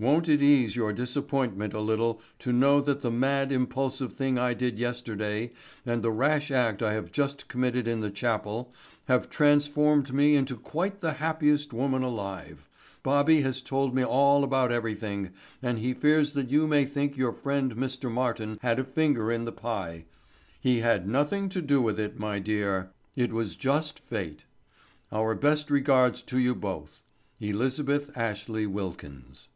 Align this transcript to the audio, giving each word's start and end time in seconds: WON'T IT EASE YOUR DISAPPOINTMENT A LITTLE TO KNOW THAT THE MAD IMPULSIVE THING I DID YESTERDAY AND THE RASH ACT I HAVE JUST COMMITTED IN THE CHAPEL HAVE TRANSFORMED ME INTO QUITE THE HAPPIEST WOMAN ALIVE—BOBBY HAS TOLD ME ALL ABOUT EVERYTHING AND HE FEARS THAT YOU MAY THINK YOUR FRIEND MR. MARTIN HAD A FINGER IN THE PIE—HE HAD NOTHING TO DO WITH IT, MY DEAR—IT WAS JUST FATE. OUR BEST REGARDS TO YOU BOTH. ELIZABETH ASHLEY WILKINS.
WON'T 0.00 0.28
IT 0.28 0.40
EASE 0.40 0.76
YOUR 0.76 0.92
DISAPPOINTMENT 0.92 1.74
A 1.74 1.80
LITTLE 1.80 2.20
TO 2.38 2.52
KNOW 2.52 2.82
THAT 2.82 3.02
THE 3.02 3.10
MAD 3.10 3.50
IMPULSIVE 3.50 4.12
THING 4.12 4.38
I 4.38 4.54
DID 4.54 4.78
YESTERDAY 4.78 5.50
AND 5.84 6.04
THE 6.04 6.12
RASH 6.12 6.52
ACT 6.52 6.84
I 6.84 6.92
HAVE 6.92 7.10
JUST 7.10 7.48
COMMITTED 7.48 7.88
IN 7.88 7.98
THE 7.98 8.12
CHAPEL 8.12 8.72
HAVE 9.06 9.28
TRANSFORMED 9.28 10.12
ME 10.14 10.36
INTO 10.36 10.54
QUITE 10.56 10.98
THE 11.00 11.14
HAPPIEST 11.14 11.72
WOMAN 11.72 12.04
ALIVE—BOBBY 12.04 13.40
HAS 13.42 13.60
TOLD 13.62 13.92
ME 13.92 14.04
ALL 14.04 14.44
ABOUT 14.44 14.70
EVERYTHING 14.70 15.30
AND 15.60 15.80
HE 15.80 15.94
FEARS 15.94 16.30
THAT 16.34 16.48
YOU 16.48 16.68
MAY 16.68 16.84
THINK 16.84 17.16
YOUR 17.16 17.32
FRIEND 17.32 17.74
MR. 17.74 18.08
MARTIN 18.12 18.58
HAD 18.62 18.78
A 18.78 18.84
FINGER 18.84 19.32
IN 19.32 19.46
THE 19.46 19.50
PIE—HE 19.52 20.78
HAD 20.78 21.08
NOTHING 21.08 21.48
TO 21.48 21.60
DO 21.60 21.82
WITH 21.82 21.98
IT, 21.98 22.20
MY 22.20 22.38
DEAR—IT 22.38 23.32
WAS 23.32 23.56
JUST 23.56 23.98
FATE. 23.98 24.44
OUR 25.10 25.34
BEST 25.34 25.72
REGARDS 25.72 26.22
TO 26.22 26.38
YOU 26.38 26.54
BOTH. 26.54 27.02
ELIZABETH 27.42 28.16
ASHLEY 28.16 28.64
WILKINS. 28.68 29.48